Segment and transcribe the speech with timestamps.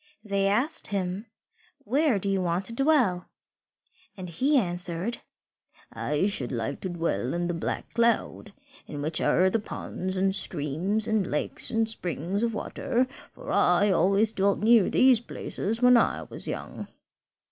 [0.23, 1.27] They asked him,
[1.83, 3.29] "Where do you want to dwell?"
[4.17, 5.19] And he answered,
[5.93, 8.51] "I should like to dwell in the Black Cloud,
[8.87, 13.91] in which are the ponds and streams and lakes and springs of water, for I
[13.91, 16.87] always dwelt near these places when I was young."